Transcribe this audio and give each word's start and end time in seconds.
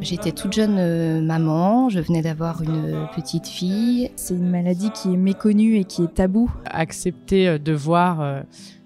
J'étais 0.00 0.32
toute 0.32 0.52
jeune 0.52 0.76
euh, 0.78 1.20
maman, 1.20 1.88
je 1.88 2.00
venais 2.00 2.22
d'avoir 2.22 2.62
une 2.62 3.06
petite 3.14 3.46
fille. 3.46 4.10
C'est 4.16 4.34
une 4.34 4.50
maladie 4.50 4.90
qui 4.90 5.12
est 5.14 5.16
méconnue 5.16 5.76
et 5.76 5.84
qui 5.84 6.04
est 6.04 6.14
tabou. 6.14 6.50
Accepter 6.66 7.48
euh, 7.48 7.58
de 7.58 7.72
voir 7.72 8.20
euh, 8.20 8.40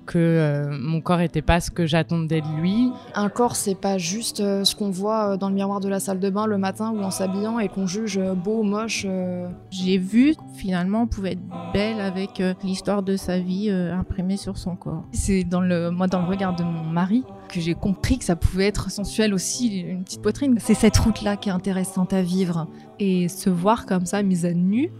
que 0.07 0.19
euh, 0.19 0.77
mon 0.79 1.01
corps 1.01 1.19
n'était 1.19 1.43
pas 1.43 1.61
ce 1.61 1.71
que 1.71 1.87
j'attendais 1.87 2.41
de 2.41 2.61
lui. 2.61 2.91
Un 3.15 3.29
corps, 3.29 3.57
c'est 3.57 3.75
pas 3.75 3.99
juste 3.99 4.41
euh, 4.41 4.65
ce 4.65 4.75
qu'on 4.77 4.91
voit 4.91 5.33
euh, 5.33 5.37
dans 5.37 5.49
le 5.49 5.55
miroir 5.55 5.81
de 5.81 5.89
la 5.89 6.01
salle 6.01 6.21
de 6.21 6.31
bain 6.31 6.47
le 6.47 6.59
matin 6.59 6.93
ou 6.95 7.03
en 7.03 7.11
s'habillant 7.11 7.59
et 7.59 7.69
qu'on 7.69 7.87
juge 7.87 8.21
beau, 8.45 8.63
moche. 8.63 9.05
euh. 9.09 9.49
J'ai 9.71 9.99
vu 9.99 10.35
finalement 10.55 11.03
on 11.03 11.07
pouvait 11.07 11.33
être 11.33 11.43
belle 11.73 12.01
avec 12.01 12.41
euh, 12.41 12.55
l'histoire 12.63 13.03
de 13.03 13.17
sa 13.17 13.39
vie 13.39 13.69
euh, 13.71 13.95
imprimée 13.95 14.37
sur 14.37 14.59
son 14.59 14.77
corps. 14.77 15.05
C'est 15.13 15.45
dans 15.45 15.61
le, 15.61 15.91
moi, 15.91 16.07
dans 16.07 16.21
le 16.21 16.27
regard 16.27 16.55
de 16.55 16.63
mon 16.63 16.85
mari 16.85 17.25
que 17.49 17.61
j'ai 17.61 17.75
compris 17.75 18.19
que 18.19 18.25
ça 18.25 18.37
pouvait 18.37 18.67
être 18.67 18.91
sensuel 18.91 19.33
aussi, 19.33 19.79
une 19.81 20.03
petite 20.05 20.23
poitrine. 20.23 20.57
C'est 20.59 20.75
cette 20.75 20.97
route-là 20.97 21.37
qui 21.37 21.49
est 21.49 21.53
intéressante 21.53 22.13
à 22.13 22.23
vivre. 22.23 22.67
Et 22.99 23.29
se 23.29 23.51
voir 23.51 23.87
comme 23.87 24.07
ça, 24.07 24.23
mise 24.23 24.45
à 24.45 24.53
nu, 24.53 24.91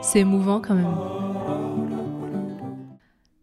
c'est 0.00 0.20
émouvant 0.20 0.60
quand 0.60 0.74
même. 0.74 0.86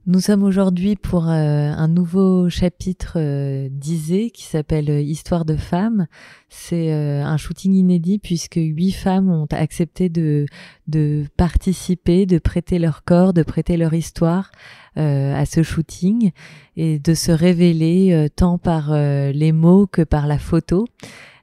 Nous 0.08 0.20
sommes 0.20 0.44
aujourd'hui 0.44 0.96
pour 0.96 1.28
euh, 1.28 1.32
un 1.32 1.88
nouveau 1.88 2.48
chapitre 2.48 3.14
euh, 3.16 3.70
d'Isée 3.72 4.30
qui 4.30 4.44
s'appelle 4.44 4.88
euh, 4.92 5.02
Histoire 5.02 5.46
de 5.46 5.56
femmes. 5.56 6.06
C'est 6.48 6.94
euh, 6.94 7.26
un 7.26 7.38
shooting 7.38 7.74
inédit 7.74 8.20
puisque 8.20 8.58
huit 8.58 8.92
femmes 8.92 9.32
ont 9.32 9.48
accepté 9.50 10.10
de, 10.10 10.46
de 10.88 11.26
participer, 11.38 12.28
de 12.28 12.38
prêter 12.38 12.78
leur 12.78 13.04
corps, 13.04 13.34
de 13.34 13.42
prêter 13.42 13.78
leur 13.78 13.96
histoire 13.96 14.52
à 14.98 15.46
ce 15.46 15.62
shooting 15.62 16.32
et 16.78 17.00
de 17.00 17.14
se 17.14 17.34
révéler 17.34 18.30
tant 18.38 18.58
par 18.58 18.94
les 18.94 19.52
mots 19.52 19.88
que 19.88 20.04
par 20.04 20.26
la 20.26 20.40
photo. 20.40 20.86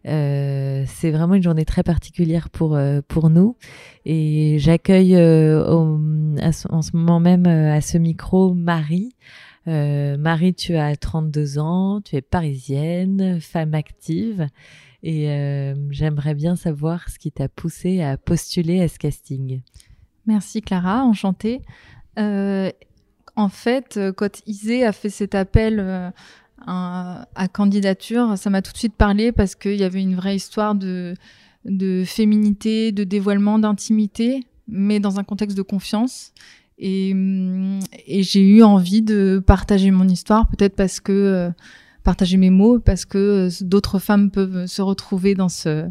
Euh, 0.06 0.84
c'est 0.88 1.10
vraiment 1.10 1.34
une 1.34 1.42
journée 1.42 1.64
très 1.64 1.84
particulière 1.84 2.50
pour 2.50 2.74
euh, 2.74 3.00
pour 3.06 3.30
nous 3.30 3.56
et 4.04 4.56
j'accueille 4.58 5.14
euh, 5.14 5.64
en 5.64 6.82
ce 6.82 6.96
moment 6.96 7.20
même 7.20 7.46
à 7.46 7.80
ce 7.80 7.98
micro 7.98 8.54
Marie. 8.54 9.14
Marie, 9.64 10.54
tu 10.54 10.74
as 10.74 10.96
32 10.96 11.60
ans, 11.60 12.00
tu 12.00 12.16
es 12.16 12.20
parisienne, 12.20 13.40
femme 13.40 13.74
active 13.74 14.48
et 15.04 15.72
j'aimerais 15.90 16.34
bien 16.34 16.56
savoir 16.56 17.08
ce 17.08 17.20
qui 17.20 17.30
t'a 17.30 17.48
poussé 17.48 18.02
à 18.02 18.16
postuler 18.16 18.82
à 18.82 18.88
ce 18.88 18.98
casting. 18.98 19.60
Merci 20.26 20.62
Clara, 20.62 21.04
enchantée. 21.04 21.62
En 22.16 23.48
fait, 23.48 24.00
quand 24.16 24.42
Isée 24.48 24.84
a 24.84 24.90
fait 24.90 25.10
cet 25.10 25.36
appel 25.36 26.12
à, 26.66 27.48
candidature, 27.52 28.36
ça 28.36 28.50
m'a 28.50 28.62
tout 28.62 28.72
de 28.72 28.78
suite 28.78 28.94
parlé 28.94 29.32
parce 29.32 29.54
qu'il 29.54 29.76
y 29.76 29.84
avait 29.84 30.00
une 30.00 30.14
vraie 30.14 30.36
histoire 30.36 30.74
de, 30.74 31.14
de 31.64 32.04
féminité, 32.04 32.92
de 32.92 33.04
dévoilement, 33.04 33.58
d'intimité, 33.58 34.46
mais 34.68 35.00
dans 35.00 35.18
un 35.18 35.24
contexte 35.24 35.56
de 35.56 35.62
confiance. 35.62 36.32
Et, 36.78 37.14
et 38.06 38.22
j'ai 38.22 38.40
eu 38.40 38.62
envie 38.62 39.02
de 39.02 39.42
partager 39.44 39.90
mon 39.90 40.08
histoire, 40.08 40.48
peut-être 40.48 40.74
parce 40.74 41.00
que 41.00 41.12
euh, 41.12 41.50
partager 42.02 42.36
mes 42.36 42.50
mots, 42.50 42.80
parce 42.80 43.04
que 43.04 43.18
euh, 43.18 43.50
d'autres 43.60 43.98
femmes 43.98 44.30
peuvent 44.30 44.66
se 44.66 44.82
retrouver 44.82 45.34
dans 45.34 45.48
ce 45.48 45.88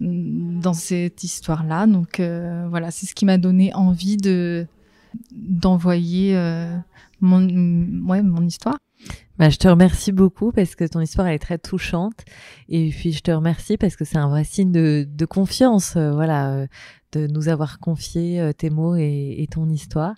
dans 0.00 0.72
cette 0.72 1.22
histoire-là. 1.22 1.86
Donc 1.86 2.18
euh, 2.18 2.66
voilà, 2.68 2.90
c'est 2.90 3.06
ce 3.06 3.14
qui 3.14 3.26
m'a 3.26 3.38
donné 3.38 3.72
envie 3.74 4.16
de 4.16 4.66
d'envoyer 5.32 6.34
mon 7.20 7.46
ouais 8.08 8.22
mon 8.22 8.44
histoire. 8.44 8.78
Bah, 9.38 9.50
je 9.50 9.56
te 9.56 9.66
remercie 9.66 10.12
beaucoup 10.12 10.52
parce 10.52 10.76
que 10.76 10.84
ton 10.84 11.00
histoire 11.00 11.26
elle 11.26 11.34
est 11.34 11.38
très 11.40 11.58
touchante 11.58 12.24
et 12.68 12.90
puis 12.90 13.12
je 13.12 13.20
te 13.20 13.32
remercie 13.32 13.76
parce 13.76 13.96
que 13.96 14.04
c'est 14.04 14.18
un 14.18 14.28
vrai 14.28 14.44
signe 14.44 14.70
de, 14.70 15.06
de 15.08 15.24
confiance, 15.26 15.96
euh, 15.96 16.12
voilà, 16.12 16.52
euh, 16.52 16.66
de 17.12 17.26
nous 17.26 17.48
avoir 17.48 17.80
confié 17.80 18.40
euh, 18.40 18.52
tes 18.52 18.70
mots 18.70 18.94
et, 18.96 19.36
et 19.38 19.46
ton 19.48 19.68
histoire. 19.68 20.14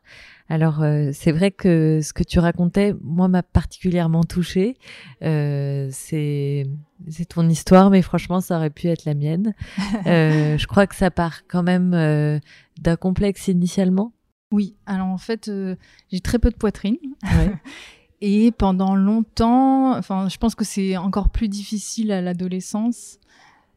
Alors 0.49 0.83
euh, 0.83 1.11
c'est 1.13 1.33
vrai 1.33 1.51
que 1.51 2.01
ce 2.03 2.13
que 2.13 2.23
tu 2.23 2.39
racontais, 2.39 2.95
moi 3.03 3.27
m'a 3.29 3.43
particulièrement 3.43 4.23
touchée. 4.23 4.77
Euh, 5.23 5.89
c'est 5.91 6.67
c'est 7.09 7.27
ton 7.27 7.49
histoire, 7.49 7.91
mais 7.91 8.03
franchement 8.03 8.41
ça 8.41 8.57
aurait 8.57 8.71
pu 8.71 8.89
être 8.89 9.05
la 9.05 9.15
mienne. 9.15 9.55
Euh, 10.07 10.57
je 10.57 10.67
crois 10.67 10.87
que 10.87 10.95
ça 10.95 11.11
part 11.11 11.47
quand 11.49 11.63
même 11.63 11.93
euh, 11.95 12.39
d'un 12.81 12.97
complexe 12.97 13.49
initialement. 13.49 14.13
Oui, 14.53 14.77
alors 14.87 15.09
en 15.09 15.19
fait, 15.19 15.49
euh, 15.49 15.75
j'ai 16.13 16.21
très 16.21 16.39
peu 16.39 16.51
de 16.51 16.57
poitrine. 16.57 16.99
Ouais. 17.25 17.53
Et 18.21 18.51
pendant 18.51 18.97
longtemps, 18.97 19.97
enfin, 19.97 20.29
je 20.29 20.39
pense 20.39 20.55
que 20.55 20.65
c'est 20.65 20.97
encore 20.97 21.29
plus 21.29 21.49
difficile 21.49 22.13
à 22.13 22.21
l'adolescence. 22.21 23.19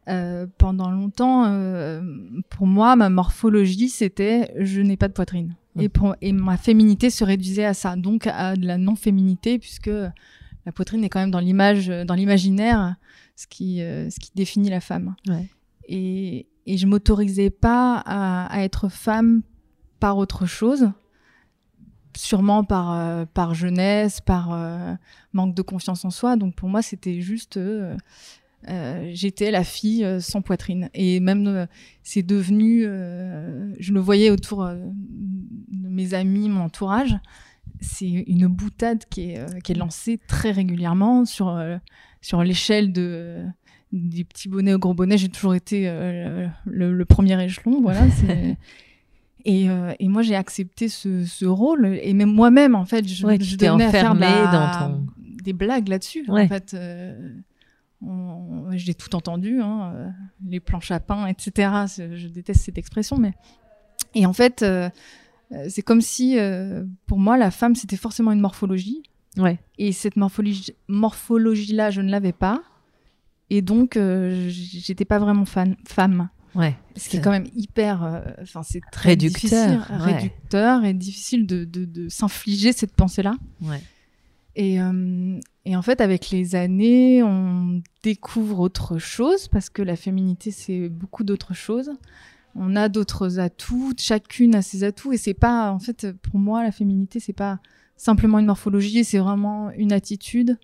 Euh, 0.08 0.48
pendant 0.58 0.90
longtemps, 0.90 1.46
euh, 1.46 2.02
pour 2.50 2.66
moi, 2.66 2.96
ma 2.96 3.10
morphologie, 3.10 3.90
c'était 3.90 4.52
je 4.58 4.82
n'ai 4.82 4.98
pas 4.98 5.08
de 5.08 5.14
poitrine. 5.14 5.56
Mm. 5.76 5.82
Et, 5.82 5.90
pour, 5.90 6.16
et 6.22 6.32
ma 6.32 6.58
féminité 6.58 7.10
se 7.10 7.24
réduisait 7.24 7.66
à 7.66 7.74
ça, 7.74 7.96
donc 7.96 8.26
à 8.28 8.56
de 8.56 8.66
la 8.66 8.78
non-féminité, 8.78 9.60
puisque 9.60 9.92
la 10.66 10.72
poitrine 10.74 11.04
est 11.04 11.10
quand 11.10 11.20
même 11.20 11.32
dans 11.32 11.40
l'image, 11.40 11.88
dans 11.88 12.16
l'imaginaire, 12.16 12.96
ce 13.36 13.46
qui, 13.46 13.82
euh, 13.82 14.10
ce 14.10 14.20
qui 14.20 14.32
définit 14.36 14.70
la 14.70 14.80
femme. 14.80 15.16
Ouais. 15.28 15.48
Et, 15.88 16.48
et 16.66 16.78
je 16.78 16.88
m'autorisais 16.88 17.50
pas 17.50 18.02
à, 18.06 18.48
à 18.48 18.62
être 18.64 18.90
femme 18.90 19.42
par 20.00 20.18
autre 20.18 20.46
chose 20.46 20.92
sûrement 22.18 22.64
par, 22.64 22.92
euh, 22.92 23.26
par 23.34 23.54
jeunesse, 23.54 24.22
par 24.22 24.52
euh, 24.54 24.94
manque 25.34 25.56
de 25.56 25.62
confiance 25.62 26.06
en 26.06 26.10
soi. 26.10 26.36
Donc 26.36 26.56
pour 26.56 26.70
moi, 26.70 26.82
c'était 26.82 27.22
juste, 27.22 27.58
euh, 27.58 27.96
j'étais 29.12 29.52
la 29.52 29.64
fille 29.64 30.06
sans 30.22 30.42
poitrine. 30.42 30.90
Et 30.94 31.20
même, 31.20 31.68
c'est 32.04 32.24
devenu, 32.24 32.84
je 32.84 33.94
le 33.94 34.00
voyais 34.00 34.30
autour 34.30 34.66
de 34.66 35.88
mes 35.90 36.14
amis, 36.14 36.50
mon 36.50 36.64
entourage, 36.64 37.16
c'est 37.82 38.10
une 38.10 38.48
boutade 38.48 39.06
qui 39.10 39.32
est, 39.32 39.78
lancée 39.78 40.20
très 40.28 40.52
régulièrement 40.52 41.26
sur, 41.26 41.62
sur 42.22 42.44
l'échelle 42.44 42.92
de 42.92 43.44
des 43.92 44.24
petits 44.24 44.50
bonnets 44.50 44.76
au 44.76 44.80
gros 44.80 44.94
bonnet. 44.94 45.18
J'ai 45.18 45.30
toujours 45.30 45.56
été 45.56 45.86
le, 46.66 46.94
le 46.94 47.06
premier 47.06 47.42
échelon, 47.44 47.82
voilà. 47.82 48.02
et, 49.46 49.70
euh, 49.70 49.94
et 50.00 50.08
moi, 50.08 50.22
j'ai 50.22 50.36
accepté 50.36 50.90
ce, 50.90 51.26
ce 51.26 51.46
rôle. 51.46 51.86
Et 52.04 52.14
même 52.14 52.32
moi-même, 52.34 52.76
en 52.76 52.86
fait, 52.86 53.08
je, 53.08 53.26
Ouais, 53.26 53.38
je 53.40 53.56
t'es 53.56 53.68
à 53.68 53.76
enfermée 53.76 54.20
ma- 54.20 54.52
dans 54.52 54.88
ton- 54.88 55.08
des 55.44 55.54
blagues 55.54 55.88
là-dessus. 55.88 56.26
Ouais. 56.30 56.44
En 56.44 56.48
fait, 56.48 56.74
euh, 56.74 57.32
j'ai 58.72 58.94
tout 58.94 59.16
entendu, 59.16 59.62
hein, 59.62 59.92
euh, 59.96 60.10
les 60.48 60.60
planches 60.60 60.92
à 60.92 61.00
pain, 61.00 61.26
etc. 61.28 61.70
Je 61.98 62.28
déteste 62.28 62.62
cette 62.62 62.78
expression, 62.78 63.18
mais 63.18 63.34
et 64.16 64.26
en 64.26 64.34
fait, 64.34 64.62
euh, 64.64 64.90
c'est 65.68 65.82
comme 65.82 66.02
si, 66.02 66.38
pour 67.08 67.20
moi, 67.20 67.38
la 67.38 67.52
femme, 67.52 67.76
c'était 67.76 67.98
forcément 67.98 68.32
une 68.32 68.40
morphologie. 68.42 69.04
Ouais. 69.38 69.60
Et 69.78 69.92
cette 69.92 70.16
morphologie, 70.16 70.74
morphologie-là, 70.88 71.92
je 71.92 72.02
ne 72.02 72.10
l'avais 72.10 72.32
pas. 72.34 72.62
Et 73.50 73.62
donc, 73.62 73.98
j'étais 74.48 75.06
pas 75.06 75.18
vraiment 75.20 75.46
fan, 75.46 75.76
femme. 75.88 76.30
Ouais. 76.56 76.76
Ce 76.96 77.10
qui 77.10 77.18
est 77.18 77.22
quand 77.22 77.32
même 77.32 77.48
hyper. 77.56 78.04
euh, 78.04 78.22
Enfin, 78.42 78.64
c'est 78.64 78.82
très 78.92 79.10
Réducteur, 79.10 79.40
difficile, 79.42 79.82
ouais. 79.92 80.14
réducteur 80.14 80.84
et 80.84 80.94
difficile 80.94 81.46
de, 81.48 81.64
de, 81.64 81.86
de 81.86 82.10
s'infliger 82.10 82.74
cette 82.74 82.94
pensée-là. 82.96 83.36
Ouais. 83.62 83.82
Et, 84.56 84.82
euh, 84.82 85.40
et 85.66 85.76
en 85.76 85.82
fait, 85.82 86.02
avec 86.02 86.32
les 86.32 86.56
années, 86.56 87.22
on 87.24 87.82
découvre 88.04 88.60
autre 88.60 88.98
chose 88.98 89.48
parce 89.48 89.70
que 89.70 89.82
la 89.82 89.96
féminité, 89.96 90.52
c'est 90.52 90.90
beaucoup 90.90 91.24
d'autres 91.24 91.54
choses. 91.54 91.92
On 92.56 92.76
a 92.76 92.90
d'autres 92.90 93.40
atouts, 93.40 93.94
chacune 93.98 94.56
a 94.56 94.62
ses 94.64 94.84
atouts, 94.84 95.14
et 95.14 95.18
c'est 95.18 95.36
pas, 95.36 95.72
en 95.72 95.80
fait, 95.80 96.12
pour 96.14 96.40
moi, 96.40 96.64
la 96.64 96.72
féminité, 96.72 97.20
c'est 97.20 97.32
pas 97.32 97.60
simplement 97.96 98.40
une 98.40 98.48
morphologie, 98.48 99.04
c'est 99.04 99.20
vraiment 99.20 99.70
une 99.78 99.94
attitude. 99.94 100.58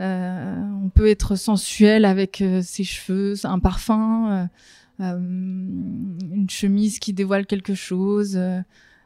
Euh, 0.00 0.56
on 0.84 0.88
peut 0.88 1.06
être 1.08 1.36
sensuel 1.36 2.06
avec 2.06 2.40
euh, 2.40 2.62
ses 2.62 2.82
cheveux, 2.84 3.34
un 3.44 3.58
parfum, 3.58 4.48
une 4.98 6.46
chemise 6.50 6.98
qui 6.98 7.12
dévoile 7.12 7.46
quelque 7.46 7.74
chose. 7.74 8.36
euh, 8.36 8.60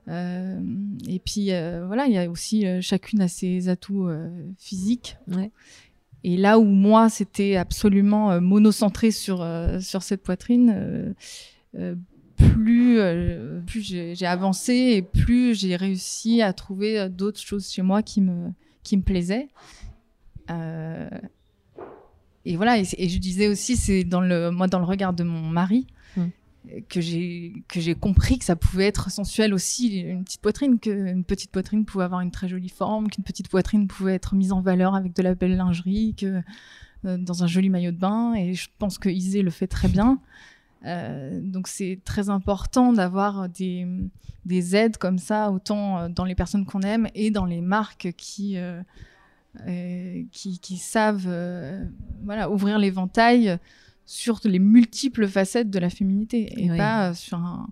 euh, 0.09 0.61
et 1.07 1.21
puis 1.21 1.53
euh, 1.53 1.87
voilà, 1.87 2.07
il 2.07 2.13
y 2.13 2.19
a 2.19 2.29
aussi 2.29 2.67
euh, 2.67 2.81
chacune 2.81 3.21
a 3.21 3.29
ses 3.29 3.69
atouts 3.69 4.09
euh, 4.09 4.29
physiques. 4.59 5.17
Ouais. 5.29 5.53
Et 6.25 6.37
là 6.37 6.59
où 6.59 6.65
moi 6.65 7.09
c'était 7.09 7.57
absolument 7.57 8.33
euh, 8.33 8.41
monocentré 8.41 9.11
sur 9.11 9.43
euh, 9.43 9.81
sur 9.81 10.03
cette 10.03 10.23
poitrine, 10.23 10.73
euh, 10.75 11.13
euh, 11.77 11.95
plus 12.37 12.99
euh, 12.99 13.61
plus 13.67 13.83
j'ai 13.83 14.27
avancé 14.27 14.73
et 14.75 15.03
plus 15.03 15.59
j'ai 15.59 15.77
réussi 15.77 16.43
à 16.43 16.53
trouver 16.53 16.99
euh, 16.99 17.09
d'autres 17.09 17.41
choses 17.41 17.71
chez 17.71 17.83
moi 17.83 18.03
qui 18.03 18.21
me 18.21 18.51
qui 18.83 18.97
me 18.97 19.03
plaisaient. 19.03 19.49
Euh, 22.47 22.51
et 22.51 22.57
voilà, 22.57 22.79
et, 22.79 22.85
je 22.85 23.19
disais 23.19 23.49
aussi, 23.49 23.77
c'est 23.77 24.05
dans 24.05 24.21
le 24.21 24.51
moi 24.51 24.67
dans 24.67 24.79
le 24.79 24.85
regard 24.85 25.13
de 25.13 25.25
mon 25.25 25.49
mari 25.49 25.87
Mm. 26.17 26.83
que 26.89 27.01
j'ai 27.01 27.65
que 27.69 27.81
j'ai 27.81 27.95
compris 27.95 28.39
que 28.39 28.45
ça 28.45 28.57
pouvait 28.57 28.87
être 28.87 29.11
sensuel 29.11 29.53
aussi 29.53 30.01
une 30.01 30.25
petite 30.25 30.41
poitrine, 30.41 30.79
qu'une 30.79 31.25
petite 31.25 31.51
poitrine 31.51 31.85
pouvait 31.85 32.05
avoir 32.05 32.21
une 32.21 32.31
très 32.31 32.49
jolie 32.49 32.69
forme, 32.69 33.11
qu'une 33.11 33.25
petite 33.25 33.49
poitrine 33.49 33.89
pouvait 33.89 34.15
être 34.15 34.35
mise 34.35 34.53
en 34.53 34.61
valeur 34.61 34.95
avec 34.95 35.15
de 35.15 35.23
la 35.23 35.35
belle 35.35 35.57
lingerie, 35.57 36.15
que 36.17 36.43
dans 37.05 37.43
un 37.43 37.49
joli 37.49 37.69
maillot 37.69 37.91
de 37.91 37.97
bain. 37.97 38.35
Et 38.35 38.55
je 38.55 38.69
pense 38.79 38.99
que 38.99 39.09
Isée 39.09 39.43
le 39.43 39.51
fait 39.51 39.67
très 39.67 39.89
bien. 39.89 40.21
donc 40.85 41.67
c'est 41.67 41.99
très 42.05 42.29
important 42.31 42.93
d'avoir 42.93 43.49
des, 43.49 43.87
des, 44.45 44.77
aides 44.77 44.99
comme 44.99 45.19
ça, 45.19 45.51
autant 45.51 46.09
dans 46.09 46.25
les 46.25 46.37
personnes 46.37 46.65
qu'on 46.65 46.83
aime 46.83 47.09
et 47.15 47.33
dans 47.33 47.45
les 47.45 47.61
marques 47.61 48.13
qui, 48.17 48.57
qui, 50.33 50.59
qui, 50.59 50.77
savent 50.77 51.29
voilà, 52.25 52.51
ouvrir 52.51 52.79
l'éventail 52.79 53.59
sur 54.07 54.41
les 54.45 54.59
multiples 54.59 55.29
facettes 55.29 55.71
de 55.71 55.79
la 55.79 55.91
féminité 55.91 56.53
et 56.57 56.69
pas 56.77 57.15
sur 57.15 57.39
un, 57.39 57.69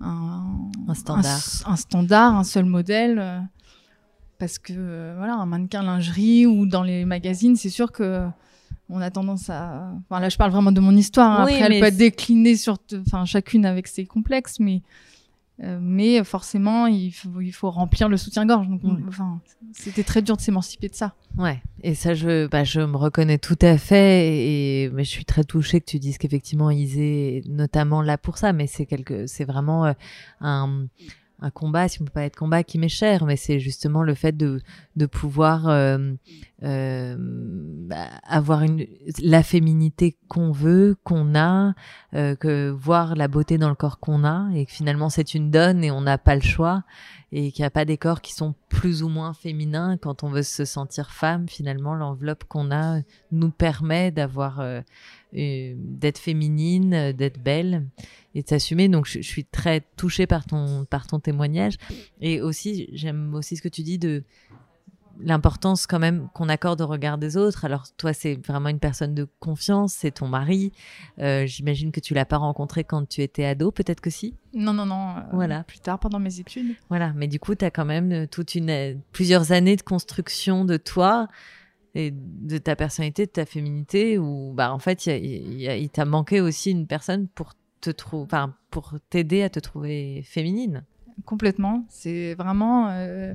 un, 0.00 0.94
standard. 0.94 1.40
Un, 1.66 1.76
standard, 1.76 2.36
un 2.36 2.44
seul 2.44 2.64
modèle. 2.64 3.18
Euh, 3.18 3.40
parce 4.38 4.58
que 4.58 4.72
euh, 4.74 5.14
voilà, 5.18 5.34
un 5.34 5.46
mannequin 5.46 5.82
lingerie 5.82 6.46
ou 6.46 6.66
dans 6.66 6.82
les 6.82 7.04
magazines, 7.04 7.56
c'est 7.56 7.70
sûr 7.70 7.92
que 7.92 8.26
on 8.88 9.00
a 9.00 9.10
tendance 9.10 9.50
à. 9.50 9.92
Enfin, 10.08 10.20
là, 10.20 10.28
je 10.28 10.36
parle 10.36 10.50
vraiment 10.50 10.72
de 10.72 10.80
mon 10.80 10.96
histoire. 10.96 11.40
Hein. 11.40 11.42
Après, 11.42 11.60
elle 11.60 11.80
peut 11.80 11.86
être 11.86 11.96
déclinée 11.96 12.56
sur, 12.56 12.78
enfin, 13.06 13.24
chacune 13.24 13.66
avec 13.66 13.86
ses 13.86 14.06
complexes, 14.06 14.58
mais 14.58 14.82
euh, 15.62 15.78
mais 15.80 16.24
forcément, 16.24 16.86
il 16.86 17.10
faut, 17.10 17.40
il 17.40 17.52
faut 17.52 17.70
remplir 17.70 18.08
le 18.08 18.16
soutien-gorge. 18.16 18.66
Donc, 18.68 18.80
enfin, 19.08 19.40
c'était 19.72 20.04
très 20.04 20.22
dur 20.22 20.36
de 20.36 20.40
s'émanciper 20.40 20.88
de 20.88 20.94
ça. 20.94 21.14
Ouais, 21.36 21.62
et 21.82 21.94
ça, 21.94 22.14
je, 22.14 22.46
bah, 22.46 22.64
je 22.64 22.80
me 22.80 22.96
reconnais 22.96 23.36
tout 23.36 23.58
à 23.60 23.76
fait. 23.76 24.36
Et, 24.36 24.90
mais 24.90 25.04
je 25.04 25.10
suis 25.10 25.26
très 25.26 25.44
touchée 25.44 25.80
que 25.80 25.86
tu 25.86 25.98
dises 25.98 26.16
qu'effectivement, 26.16 26.70
Isée 26.70 27.38
est 27.38 27.48
notamment 27.48 28.00
là 28.00 28.16
pour 28.16 28.38
ça. 28.38 28.54
Mais 28.54 28.66
c'est 28.66 28.86
quelque, 28.86 29.26
c'est 29.26 29.44
vraiment 29.44 29.84
euh, 29.84 29.92
un, 30.40 30.86
un 31.42 31.50
combat, 31.50 31.88
si 31.88 32.00
on 32.00 32.04
peut 32.04 32.10
pas 32.10 32.24
être 32.24 32.36
combat, 32.36 32.62
qui 32.62 32.78
m'est 32.78 32.88
cher, 32.88 33.24
mais 33.24 33.36
c'est 33.36 33.60
justement 33.60 34.02
le 34.02 34.14
fait 34.14 34.36
de, 34.36 34.60
de 34.96 35.06
pouvoir 35.06 35.68
euh, 35.68 36.12
euh, 36.62 37.16
bah, 37.18 38.08
avoir 38.24 38.64
la 39.22 39.42
féminité 39.42 40.16
qu'on 40.28 40.52
veut, 40.52 40.96
qu'on 41.04 41.34
a, 41.34 41.74
euh, 42.14 42.34
que 42.36 42.70
voir 42.70 43.14
la 43.16 43.28
beauté 43.28 43.58
dans 43.58 43.68
le 43.68 43.74
corps 43.74 44.00
qu'on 44.00 44.24
a, 44.24 44.50
et 44.54 44.66
que 44.66 44.72
finalement 44.72 45.08
c'est 45.08 45.34
une 45.34 45.50
donne 45.50 45.82
et 45.82 45.90
on 45.90 46.02
n'a 46.02 46.18
pas 46.18 46.34
le 46.34 46.42
choix, 46.42 46.84
et 47.32 47.52
qu'il 47.52 47.62
n'y 47.62 47.66
a 47.66 47.70
pas 47.70 47.84
des 47.84 47.96
corps 47.96 48.20
qui 48.20 48.34
sont 48.34 48.54
plus 48.68 49.02
ou 49.02 49.08
moins 49.08 49.32
féminins. 49.32 49.96
Quand 49.96 50.24
on 50.24 50.28
veut 50.28 50.42
se 50.42 50.64
sentir 50.64 51.10
femme, 51.10 51.48
finalement 51.48 51.94
l'enveloppe 51.94 52.44
qu'on 52.44 52.70
a 52.72 53.00
nous 53.30 53.50
permet 53.50 54.10
d'avoir 54.10 54.62
d'être 55.32 56.18
féminine, 56.18 57.12
d'être 57.12 57.40
belle 57.40 57.86
et 58.34 58.42
de 58.42 58.48
s'assumer. 58.48 58.88
Donc, 58.88 59.06
je, 59.06 59.20
suis 59.20 59.44
très 59.44 59.82
touchée 59.96 60.26
par 60.26 60.44
ton, 60.46 60.84
par 60.84 61.06
ton 61.06 61.20
témoignage. 61.20 61.76
Et 62.20 62.40
aussi, 62.40 62.88
j'aime 62.92 63.34
aussi 63.34 63.56
ce 63.56 63.62
que 63.62 63.68
tu 63.68 63.82
dis 63.82 63.98
de 63.98 64.24
l'importance 65.22 65.86
quand 65.86 65.98
même 65.98 66.28
qu'on 66.34 66.48
accorde 66.48 66.80
au 66.80 66.86
regard 66.86 67.18
des 67.18 67.36
autres. 67.36 67.64
Alors, 67.64 67.84
toi, 67.96 68.12
c'est 68.12 68.34
vraiment 68.46 68.68
une 68.68 68.78
personne 68.78 69.14
de 69.14 69.28
confiance, 69.38 69.92
c'est 69.92 70.12
ton 70.12 70.28
mari. 70.28 70.72
Euh, 71.18 71.46
j'imagine 71.46 71.92
que 71.92 72.00
tu 72.00 72.14
l'as 72.14 72.24
pas 72.24 72.38
rencontré 72.38 72.84
quand 72.84 73.06
tu 73.08 73.22
étais 73.22 73.44
ado, 73.44 73.70
peut-être 73.70 74.00
que 74.00 74.10
si 74.10 74.34
Non, 74.54 74.72
non, 74.72 74.86
non. 74.86 75.16
Euh, 75.16 75.20
voilà. 75.32 75.64
Plus 75.64 75.80
tard, 75.80 75.98
pendant 75.98 76.18
mes 76.18 76.40
études. 76.40 76.74
Voilà, 76.88 77.12
mais 77.14 77.28
du 77.28 77.38
coup, 77.38 77.54
tu 77.54 77.64
as 77.64 77.70
quand 77.70 77.84
même 77.84 78.12
euh, 78.12 78.26
toute 78.26 78.54
une, 78.54 79.00
plusieurs 79.12 79.52
années 79.52 79.76
de 79.76 79.82
construction 79.82 80.64
de 80.64 80.76
toi 80.76 81.28
et 81.94 82.12
de 82.12 82.58
ta 82.58 82.76
personnalité, 82.76 83.26
de 83.26 83.32
ta 83.32 83.44
féminité, 83.44 84.16
où 84.16 84.52
bah, 84.54 84.72
en 84.72 84.78
fait, 84.78 85.06
il 85.06 85.90
t'a 85.90 86.04
manqué 86.04 86.40
aussi 86.40 86.70
une 86.70 86.86
personne 86.86 87.26
pour 87.26 87.54
te 87.80 87.90
trouver, 87.90 88.24
enfin, 88.24 88.54
pour 88.70 88.94
t'aider 89.10 89.42
à 89.42 89.50
te 89.50 89.60
trouver 89.60 90.22
féminine. 90.24 90.84
Complètement. 91.24 91.84
C'est 91.88 92.34
vraiment. 92.34 92.88
Euh, 92.90 93.34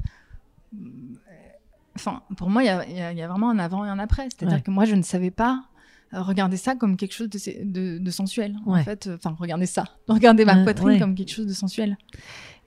enfin, 1.95 2.21
pour 2.37 2.49
moi, 2.49 2.63
il 2.63 2.67
y, 2.91 3.17
y 3.17 3.21
a, 3.21 3.27
vraiment 3.27 3.49
un 3.49 3.59
avant 3.59 3.85
et 3.85 3.89
un 3.89 3.99
après. 3.99 4.27
C'est-à-dire 4.29 4.63
que 4.63 4.71
moi, 4.71 4.85
je 4.85 4.95
ne 4.95 5.03
savais 5.03 5.31
pas 5.31 5.65
euh, 6.13 6.21
regarder 6.21 6.57
ça 6.57 6.75
comme 6.75 6.97
quelque 6.97 7.13
chose 7.13 7.29
de, 7.29 7.97
de, 7.97 8.11
sensuel. 8.11 8.57
En 8.65 8.75
fait, 8.83 9.09
enfin, 9.13 9.35
regarder 9.39 9.65
ça, 9.65 9.85
regarder 10.07 10.45
ma 10.45 10.63
poitrine 10.63 10.99
comme 10.99 11.15
quelque 11.15 11.31
chose 11.31 11.47
de 11.47 11.53
sensuel. 11.53 11.97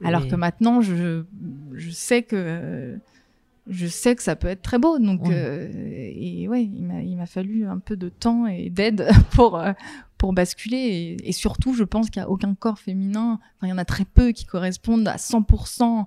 Alors 0.04 0.28
que 0.28 0.36
maintenant, 0.36 0.80
je, 0.80 1.24
je 1.72 1.90
sais 1.90 2.22
que 2.22 3.00
je 3.68 3.86
sais 3.86 4.16
que 4.16 4.22
ça 4.22 4.36
peut 4.36 4.48
être 4.48 4.62
très 4.62 4.78
beau. 4.78 4.98
Donc, 4.98 5.28
euh, 5.28 5.68
et 5.72 6.48
ouais, 6.48 6.64
il 6.64 7.16
m'a 7.16 7.26
fallu 7.26 7.66
un 7.66 7.78
peu 7.78 7.96
de 7.96 8.08
temps 8.08 8.46
et 8.46 8.70
d'aide 8.70 9.08
pour, 9.32 9.58
euh, 9.58 9.72
pour 10.18 10.32
basculer. 10.32 11.16
Et, 11.22 11.32
surtout, 11.32 11.74
je 11.74 11.84
pense 11.84 12.10
qu'il 12.10 12.20
n'y 12.20 12.26
a 12.26 12.30
aucun 12.30 12.54
corps 12.54 12.78
féminin, 12.78 13.38
il 13.62 13.68
y 13.68 13.72
en 13.72 13.78
a 13.78 13.84
très 13.84 14.04
peu 14.04 14.32
qui 14.32 14.44
correspondent 14.44 15.08
à 15.08 15.16
100% 15.16 16.06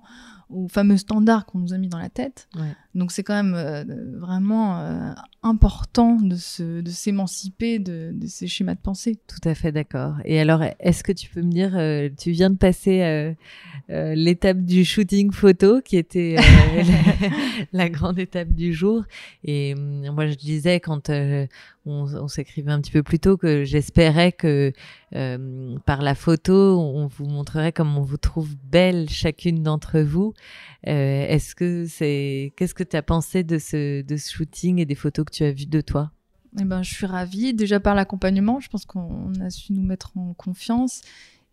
aux 0.52 0.68
fameux 0.68 0.96
standards 0.96 1.46
qu'on 1.46 1.58
nous 1.58 1.72
a 1.72 1.78
mis 1.78 1.88
dans 1.88 1.98
la 1.98 2.08
tête. 2.08 2.48
Donc 2.94 3.10
c'est 3.10 3.22
quand 3.22 3.34
même 3.34 3.54
euh, 3.54 3.84
vraiment 4.18 4.80
euh, 4.80 5.12
important 5.42 6.16
de, 6.16 6.36
se, 6.36 6.82
de 6.82 6.90
s'émanciper 6.90 7.78
de, 7.78 8.10
de, 8.12 8.26
ces 8.26 8.46
schémas 8.46 8.74
de 8.74 8.80
pensée. 8.80 9.18
Tout 9.26 9.48
à 9.48 9.54
fait 9.54 9.72
d'accord. 9.72 10.16
Et 10.26 10.38
alors, 10.38 10.62
est-ce 10.78 11.02
que 11.02 11.12
tu 11.12 11.30
peux 11.30 11.40
me 11.40 11.50
dire, 11.50 11.72
euh, 11.74 12.10
tu 12.18 12.32
viens 12.32 12.50
de 12.50 12.56
passer 12.56 13.34
l'étape 13.88 14.58
du 14.58 14.84
shooting 14.84 15.32
photo 15.32 15.80
qui 15.80 15.96
était 15.96 16.36
la, 17.72 17.88
grande 17.88 18.18
étape 18.18 18.48
du 18.48 18.74
jour? 18.74 19.04
Et 19.44 19.74
hum, 19.74 20.10
moi, 20.10 20.26
je 20.26 20.34
disais 20.34 20.78
quand 20.80 21.10
on, 21.86 22.28
s'écrivait 22.28 22.72
un 22.72 22.80
petit 22.80 22.92
peu 22.92 23.02
plus 23.02 23.18
tôt 23.18 23.36
que 23.36 23.64
j'espérais 23.64 24.32
que 24.32 24.72
par 25.86 26.02
la 26.02 26.14
photo, 26.14 26.78
on 26.78 27.06
vous 27.06 27.26
montrerait 27.26 27.72
comme 27.72 27.96
on 27.96 28.02
vous 28.02 28.18
trouve 28.18 28.54
belle 28.70 29.08
chacune 29.08 29.62
d'entre 29.62 30.00
vous. 30.00 30.34
Euh, 30.88 31.26
est-ce 31.26 31.54
que 31.54 31.86
c'est 31.86 32.52
qu'est-ce 32.56 32.74
que 32.74 32.82
tu 32.82 32.96
as 32.96 33.02
pensé 33.02 33.44
de 33.44 33.58
ce 33.58 34.02
de 34.02 34.16
ce 34.16 34.32
shooting 34.32 34.78
et 34.78 34.84
des 34.84 34.94
photos 34.94 35.24
que 35.24 35.32
tu 35.32 35.44
as 35.44 35.52
vues 35.52 35.66
de 35.66 35.80
toi? 35.80 36.10
Eh 36.60 36.64
ben, 36.64 36.82
je 36.82 36.92
suis 36.92 37.06
ravie 37.06 37.54
déjà 37.54 37.80
par 37.80 37.94
l'accompagnement. 37.94 38.60
Je 38.60 38.68
pense 38.68 38.84
qu'on 38.84 39.32
a 39.40 39.50
su 39.50 39.72
nous 39.72 39.82
mettre 39.82 40.16
en 40.18 40.34
confiance 40.34 41.02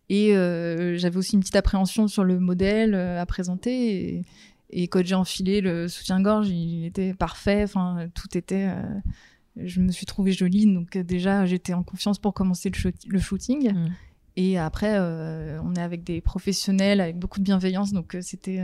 et 0.08 0.36
euh, 0.36 0.96
j'avais 0.98 1.16
aussi 1.16 1.34
une 1.34 1.40
petite 1.40 1.56
appréhension 1.56 2.08
sur 2.08 2.24
le 2.24 2.38
modèle 2.38 2.94
à 2.94 3.24
présenter. 3.24 4.16
Et, 4.16 4.22
et 4.70 4.88
quand 4.88 5.04
j'ai 5.04 5.14
enfilé 5.14 5.60
le 5.60 5.88
soutien-gorge, 5.88 6.48
il 6.50 6.84
était 6.84 7.14
parfait. 7.14 7.62
Enfin, 7.64 8.08
tout 8.14 8.36
était 8.36 8.68
je 9.56 9.80
me 9.80 9.90
suis 9.90 10.06
trouvée 10.06 10.32
jolie, 10.32 10.72
donc 10.72 10.96
euh, 10.96 11.02
déjà 11.02 11.46
j'étais 11.46 11.74
en 11.74 11.82
confiance 11.82 12.18
pour 12.18 12.34
commencer 12.34 12.70
le, 13.06 13.18
shooting. 13.18 13.72
Mm. 13.72 13.92
Et 14.42 14.56
après, 14.56 14.94
euh, 14.94 15.60
on 15.62 15.74
est 15.74 15.82
avec 15.82 16.02
des 16.02 16.22
professionnels, 16.22 17.02
avec 17.02 17.18
beaucoup 17.18 17.40
de 17.40 17.44
bienveillance, 17.44 17.92
donc 17.92 18.14
euh, 18.14 18.20
c'était. 18.22 18.58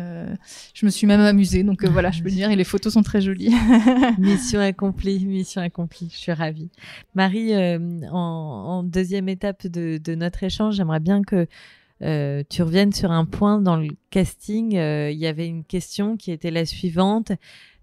je 0.73 0.87
me 0.87 0.91
suis 0.91 1.07
même 1.07 1.21
amusée, 1.21 1.65
donc 1.65 1.85
voilà, 1.85 2.11
je 2.11 2.23
peux 2.23 2.31
dire, 2.31 2.51
et 2.51 2.57
les 2.57 2.65
photos 2.65 2.95
sont 2.95 3.03
très 3.03 3.21
jolies. 3.21 3.55
mission 4.19 4.59
accomplie, 4.59 5.27
mission 5.27 5.61
accomplie. 5.61 6.09
Je 6.11 6.17
suis 6.17 6.33
ravie. 6.33 6.71
Marie, 7.15 7.53
en, 8.11 8.85
deuxième 8.85 9.29
étape 9.29 9.67
de, 9.67 10.01
de 10.03 10.15
notre 10.15 10.43
échange, 10.45 10.77
j'aimerais 10.77 11.01
bien 11.01 11.21
que 11.21 11.47
tu 12.01 12.63
reviennes 12.63 12.95
sur 12.95 13.11
un 13.11 13.27
point 13.27 13.61
dans 13.61 13.77
le 13.77 13.89
casting. 14.17 14.73
Il 14.73 15.19
y 15.19 15.27
avait 15.27 15.47
une 15.47 15.65
question 15.65 16.17
qui 16.17 16.33
était 16.33 16.51
la 16.51 16.65
suivante. 16.65 17.33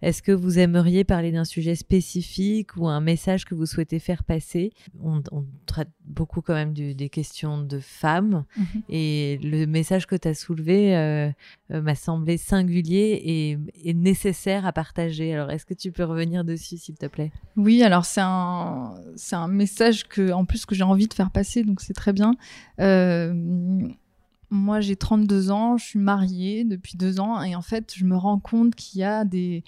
Est-ce 0.04 0.22
que 0.22 0.34
vous 0.34 0.60
aimeriez 0.60 1.06
parler 1.06 1.32
d'un 1.32 1.46
sujet 1.46 1.76
spécifique 1.76 2.76
ou 2.76 2.90
un 2.90 3.00
message 3.00 3.46
que 3.46 3.56
vous 3.56 3.66
souhaitez 3.66 4.00
faire 4.00 4.26
passer? 4.26 4.74
On, 5.02 5.24
traite 5.66 5.92
beaucoup 6.04 6.42
quand 6.42 6.54
même 6.54 6.74
des 6.74 7.10
questions 7.10 7.58
de 7.58 7.80
femmes 7.80 8.44
mhm. 8.58 8.66
et 8.90 9.40
le 9.42 9.66
message 9.66 10.06
que 10.06 10.16
tu 10.18 10.28
as 10.28 10.34
soulevé 10.34 10.96
euh, 10.96 11.32
euh, 11.72 11.82
m'a 11.82 11.96
semblé 11.96 12.38
singulier 12.38 13.58
et, 13.86 13.94
nécessaire 13.94 14.66
à 14.66 14.74
partager. 14.74 15.34
Alors 15.34 15.52
est-ce 15.52 15.66
que 15.66 15.74
tu 15.74 15.94
peux 15.94 16.04
revenir 16.04 16.44
dessus 16.44 16.78
s'il 16.78 16.96
te 16.96 17.06
plaît? 17.06 17.32
Oui, 17.56 17.82
alors 17.82 18.04
c'est 18.04 18.22
un, 18.22 18.96
c'est 19.16 19.38
un 19.38 19.48
message 19.48 20.10
que, 20.10 20.34
en 20.34 20.44
plus 20.44 20.66
que 20.66 20.76
j'ai 20.76 20.84
envie 20.84 21.08
de 21.08 21.14
faire 21.14 21.32
passer, 21.32 21.64
donc 21.64 21.80
c'est 21.80 21.94
très 21.94 22.12
bien. 22.12 22.36
Euh, 22.82 23.34
moi, 24.54 24.82
j'ai 24.82 24.96
32 24.96 25.52
ans, 25.52 25.78
je 25.78 25.84
suis 25.84 26.00
mariée 26.00 26.64
depuis 26.64 26.96
deux 26.96 27.20
ans 27.20 27.42
et 27.42 27.56
en 27.56 27.62
fait, 27.62 27.94
je 27.96 28.06
me 28.06 28.16
rends 28.16 28.40
compte 28.40 28.76
qu'il 28.76 29.02
y 29.02 29.04
a 29.04 29.26
des, 29.26 29.64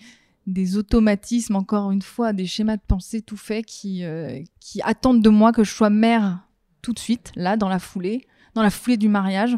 automatismes, 0.78 1.56
encore 1.56 1.92
une 1.92 2.04
fois, 2.04 2.34
des 2.34 2.46
schémas 2.46 2.78
de 2.78 2.82
pensée 2.88 3.22
tout 3.22 3.36
faits 3.36 3.66
qui, 3.66 4.04
euh, 4.04 4.42
qui 4.60 4.82
attendent 4.84 5.22
de 5.24 5.30
moi 5.30 5.52
que 5.52 5.64
je 5.64 5.72
sois 5.72 5.90
mère 5.90 6.48
tout 6.82 6.94
de 6.94 7.00
suite, 7.00 7.32
là, 7.36 7.58
dans 7.58 7.68
la 7.68 7.80
foulée, 7.80 8.28
dans 8.54 8.62
la 8.62 8.70
foulée 8.70 8.98
du 8.98 9.10
mariage. 9.10 9.58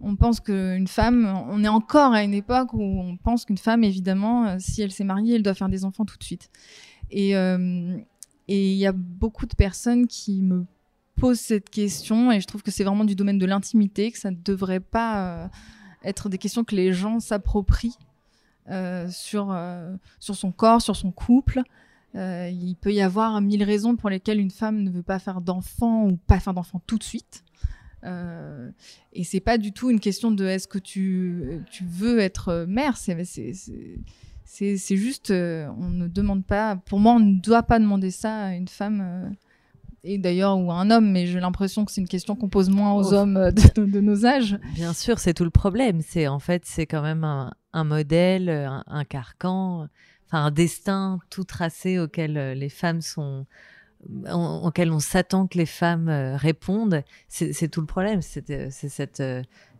On 0.00 0.16
pense 0.16 0.40
qu'une 0.40 0.88
femme, 0.88 1.32
on 1.48 1.62
est 1.62 1.68
encore 1.68 2.12
à 2.12 2.24
une 2.24 2.34
époque 2.34 2.72
où 2.72 2.82
on 2.82 3.16
pense 3.18 3.44
qu'une 3.44 3.58
femme, 3.58 3.84
évidemment, 3.84 4.46
euh, 4.46 4.56
si 4.58 4.82
elle 4.82 4.90
s'est 4.90 5.04
mariée, 5.04 5.36
elle 5.36 5.42
doit 5.42 5.54
faire 5.54 5.68
des 5.68 5.84
enfants 5.84 6.06
tout 6.06 6.16
de 6.16 6.24
suite. 6.24 6.50
Et 7.10 7.36
euh, 7.36 7.98
il 8.48 8.74
y 8.74 8.86
a 8.86 8.92
beaucoup 8.92 9.46
de 9.46 9.54
personnes 9.54 10.06
qui 10.06 10.40
me 10.42 10.64
posent 11.16 11.40
cette 11.40 11.70
question, 11.70 12.32
et 12.32 12.40
je 12.40 12.46
trouve 12.46 12.62
que 12.62 12.70
c'est 12.70 12.84
vraiment 12.84 13.04
du 13.04 13.14
domaine 13.14 13.38
de 13.38 13.46
l'intimité, 13.46 14.10
que 14.12 14.18
ça 14.18 14.30
ne 14.30 14.36
devrait 14.36 14.80
pas 14.80 15.50
être 16.04 16.28
des 16.28 16.38
questions 16.38 16.64
que 16.64 16.74
les 16.74 16.92
gens 16.92 17.20
s'approprient 17.20 17.96
euh, 18.70 19.08
sur, 19.10 19.50
euh, 19.50 19.94
sur 20.20 20.36
son 20.36 20.52
corps, 20.52 20.80
sur 20.80 20.96
son 20.96 21.10
couple. 21.10 21.62
Euh, 22.14 22.48
il 22.48 22.76
peut 22.76 22.92
y 22.92 23.00
avoir 23.00 23.40
mille 23.40 23.64
raisons 23.64 23.96
pour 23.96 24.10
lesquelles 24.10 24.38
une 24.38 24.50
femme 24.50 24.82
ne 24.82 24.90
veut 24.90 25.02
pas 25.02 25.18
faire 25.18 25.40
d'enfant 25.40 26.06
ou 26.06 26.16
pas 26.16 26.38
faire 26.38 26.54
d'enfant 26.54 26.80
tout 26.86 26.98
de 26.98 27.02
suite. 27.02 27.42
Euh, 28.04 28.70
et 29.12 29.24
c'est 29.24 29.40
pas 29.40 29.58
du 29.58 29.72
tout 29.72 29.90
une 29.90 30.00
question 30.00 30.30
de 30.30 30.44
est-ce 30.44 30.68
que 30.68 30.78
tu, 30.78 31.62
tu 31.70 31.84
veux 31.84 32.18
être 32.18 32.66
mère. 32.68 32.96
C'est, 32.96 33.24
C'est 34.44 34.96
juste, 34.96 35.30
on 35.30 35.90
ne 35.90 36.06
demande 36.06 36.44
pas. 36.44 36.76
Pour 36.76 37.00
moi, 37.00 37.14
on 37.14 37.20
ne 37.20 37.40
doit 37.40 37.62
pas 37.62 37.78
demander 37.78 38.10
ça 38.10 38.44
à 38.44 38.54
une 38.54 38.68
femme 38.68 39.34
et 40.04 40.18
d'ailleurs 40.18 40.58
ou 40.58 40.70
à 40.70 40.76
un 40.76 40.90
homme, 40.90 41.10
mais 41.10 41.26
j'ai 41.26 41.40
l'impression 41.40 41.84
que 41.84 41.92
c'est 41.92 42.00
une 42.00 42.08
question 42.08 42.34
qu'on 42.36 42.48
pose 42.48 42.70
moins 42.70 42.92
aux 42.92 43.12
hommes 43.12 43.52
de, 43.76 44.00
nos 44.00 44.26
âges. 44.26 44.58
Bien 44.74 44.92
sûr, 44.92 45.18
c'est 45.18 45.34
tout 45.34 45.44
le 45.44 45.50
problème. 45.50 46.00
C'est 46.02 46.26
en 46.26 46.38
fait, 46.38 46.64
c'est 46.64 46.86
quand 46.86 47.02
même 47.02 47.24
un, 47.24 47.84
modèle, 47.84 48.48
un, 48.86 49.04
carcan, 49.04 49.88
enfin 50.26 50.44
un 50.46 50.50
destin 50.50 51.20
tout 51.30 51.44
tracé 51.44 51.98
auquel 51.98 52.34
les 52.58 52.68
femmes 52.68 53.00
sont, 53.00 53.46
auquel 54.32 54.90
on 54.90 54.98
s'attend 54.98 55.46
que 55.46 55.58
les 55.58 55.66
femmes 55.66 56.08
répondent. 56.34 57.04
C'est 57.28 57.68
tout 57.68 57.80
le 57.80 57.86
problème. 57.86 58.22
C'est 58.22 58.70
cette 58.70 59.22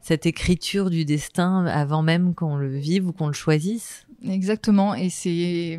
cette 0.03 0.27
écriture 0.27 0.91
du 0.91 1.05
destin 1.05 1.65
avant 1.65 2.03
même 2.03 2.35
qu'on 2.35 2.57
le 2.57 2.77
vive 2.77 3.07
ou 3.07 3.13
qu'on 3.13 3.29
le 3.29 3.33
choisisse. 3.33 4.05
Exactement. 4.25 4.95
Et 4.95 5.09
c'est 5.09 5.79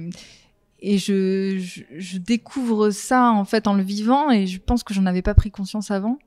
et 0.85 0.97
je, 0.97 1.57
je, 1.97 2.17
découvre 2.17 2.89
ça 2.89 3.31
en 3.31 3.45
fait 3.45 3.67
en 3.67 3.73
le 3.73 3.83
vivant 3.83 4.29
et 4.29 4.45
je 4.47 4.59
pense 4.59 4.83
que 4.83 4.93
j'en 4.93 5.05
avais 5.05 5.21
pas 5.21 5.33
pris 5.33 5.49
conscience 5.49 5.91
avant. 5.91 6.19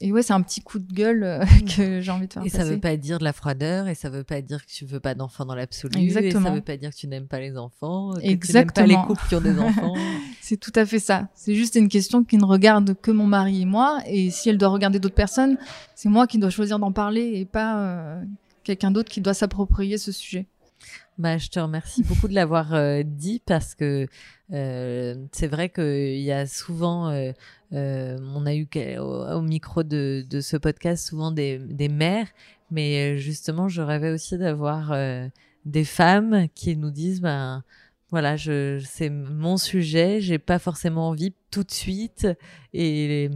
Et 0.00 0.12
ouais, 0.12 0.22
c'est 0.22 0.32
un 0.32 0.42
petit 0.42 0.60
coup 0.60 0.78
de 0.78 0.92
gueule 0.92 1.22
euh, 1.22 1.44
que 1.76 2.00
j'ai 2.00 2.10
envie 2.10 2.28
de 2.28 2.32
faire. 2.32 2.44
Et 2.44 2.48
ça 2.48 2.64
veut 2.64 2.80
pas 2.80 2.96
dire 2.96 3.18
de 3.18 3.24
la 3.24 3.32
froideur, 3.32 3.86
et 3.88 3.94
ça 3.94 4.10
veut 4.10 4.24
pas 4.24 4.40
dire 4.40 4.64
que 4.64 4.70
tu 4.70 4.84
veux 4.84 4.98
pas 4.98 5.14
d'enfants 5.14 5.44
dans 5.44 5.54
l'absolu, 5.54 6.00
Exactement. 6.00 6.40
et 6.40 6.48
ça 6.48 6.54
veut 6.54 6.60
pas 6.60 6.76
dire 6.76 6.90
que 6.90 6.96
tu 6.96 7.06
n'aimes 7.06 7.28
pas 7.28 7.40
les 7.40 7.56
enfants, 7.56 8.12
que 8.14 8.20
Exactement. 8.20 8.86
tu 8.86 8.92
n'aimes 8.92 9.02
pas 9.02 9.02
les 9.02 9.14
couples 9.14 9.28
qui 9.28 9.34
ont 9.36 9.40
des 9.40 9.58
enfants. 9.60 9.94
c'est 10.40 10.58
tout 10.58 10.72
à 10.74 10.84
fait 10.84 10.98
ça. 10.98 11.28
C'est 11.34 11.54
juste 11.54 11.76
une 11.76 11.88
question 11.88 12.24
qui 12.24 12.38
ne 12.38 12.44
regarde 12.44 12.96
que 13.00 13.10
mon 13.12 13.26
mari 13.26 13.62
et 13.62 13.66
moi, 13.66 14.00
et 14.06 14.30
si 14.30 14.48
elle 14.48 14.58
doit 14.58 14.70
regarder 14.70 14.98
d'autres 14.98 15.14
personnes, 15.14 15.58
c'est 15.94 16.08
moi 16.08 16.26
qui 16.26 16.38
dois 16.38 16.50
choisir 16.50 16.78
d'en 16.78 16.92
parler 16.92 17.32
et 17.36 17.44
pas 17.44 17.78
euh, 17.78 18.22
quelqu'un 18.64 18.90
d'autre 18.90 19.10
qui 19.10 19.20
doit 19.20 19.34
s'approprier 19.34 19.96
ce 19.96 20.10
sujet. 20.10 20.46
Bah, 21.16 21.38
je 21.38 21.48
te 21.48 21.60
remercie 21.60 22.02
beaucoup 22.02 22.26
de 22.26 22.34
l'avoir 22.34 22.74
euh, 22.74 23.02
dit 23.04 23.40
parce 23.46 23.76
que 23.76 24.08
euh, 24.52 25.14
c'est 25.30 25.46
vrai 25.46 25.68
qu'il 25.68 26.20
y 26.20 26.32
a 26.32 26.46
souvent, 26.46 27.08
euh, 27.10 27.32
on 27.70 28.46
a 28.46 28.54
eu 28.54 28.66
au, 28.98 29.40
micro 29.40 29.84
de, 29.84 30.26
ce 30.40 30.56
podcast 30.56 31.06
souvent 31.06 31.30
des, 31.30 31.58
des 31.58 31.88
mères, 31.88 32.26
mais 32.72 33.16
justement, 33.18 33.68
je 33.68 33.80
rêvais 33.80 34.10
aussi 34.10 34.36
d'avoir 34.38 34.92
des 35.64 35.84
femmes 35.84 36.48
qui 36.54 36.76
nous 36.76 36.90
disent, 36.90 37.20
ben 37.20 37.62
voilà, 38.10 38.36
je, 38.36 38.80
c'est 38.84 39.10
mon 39.10 39.56
sujet, 39.56 40.20
j'ai 40.20 40.38
pas 40.38 40.58
forcément 40.58 41.08
envie 41.08 41.32
tout 41.52 41.62
de 41.62 41.70
suite 41.70 42.26
et 42.72 43.30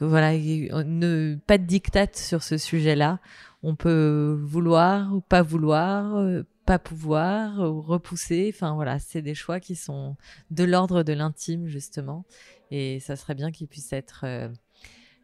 voilà, 0.00 0.32
ne 0.36 1.36
pas 1.46 1.58
de 1.58 1.64
dictat 1.64 2.08
sur 2.12 2.42
ce 2.42 2.58
sujet-là. 2.58 3.20
On 3.62 3.76
peut 3.76 4.36
vouloir 4.42 5.14
ou 5.14 5.20
pas 5.20 5.42
vouloir 5.42 6.42
pas 6.70 6.78
pouvoir 6.78 7.58
ou 7.58 7.80
repousser. 7.80 8.52
Enfin 8.54 8.74
voilà, 8.74 9.00
c'est 9.00 9.22
des 9.22 9.34
choix 9.34 9.58
qui 9.58 9.74
sont 9.74 10.16
de 10.52 10.62
l'ordre 10.62 11.02
de 11.02 11.12
l'intime 11.12 11.66
justement, 11.66 12.24
et 12.70 13.00
ça 13.00 13.16
serait 13.16 13.34
bien 13.34 13.50
qu'ils 13.50 13.66
puissent 13.66 13.92
être 13.92 14.20
euh, 14.22 14.48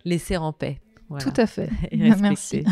laissés 0.05 0.37
en 0.37 0.53
paix. 0.53 0.81
Tout 1.21 1.33
à 1.37 1.47
fait. 1.47 1.71
Merci. 1.93 2.65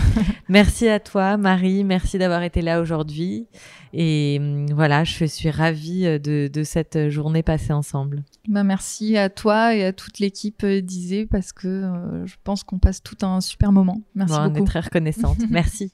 merci 0.48 0.88
à 0.88 0.98
toi, 0.98 1.36
Marie. 1.36 1.84
Merci 1.84 2.18
d'avoir 2.18 2.42
été 2.42 2.62
là 2.62 2.80
aujourd'hui. 2.80 3.46
Et 3.92 4.38
hum, 4.40 4.66
voilà, 4.72 5.04
je 5.04 5.24
suis 5.24 5.50
ravie 5.50 6.04
euh, 6.04 6.18
de, 6.18 6.62
cette 6.64 7.10
journée 7.10 7.44
passée 7.44 7.72
ensemble. 7.72 8.24
Bah, 8.48 8.64
merci 8.64 9.16
à 9.16 9.30
toi 9.30 9.76
et 9.76 9.84
à 9.84 9.92
toute 9.92 10.18
l'équipe 10.18 10.64
euh, 10.64 10.80
d'Isée 10.80 11.26
parce 11.26 11.52
que 11.52 12.24
je 12.24 12.34
pense 12.42 12.64
qu'on 12.64 12.80
passe 12.80 13.04
tout 13.04 13.24
un 13.24 13.40
super 13.40 13.70
moment. 13.70 14.00
Merci 14.16 14.34
beaucoup. 14.34 14.50
On 14.50 14.62
est 14.62 14.66
très 14.66 14.80
reconnaissante. 14.80 15.38
merci. 15.48 15.92